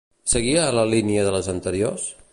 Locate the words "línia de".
0.93-1.37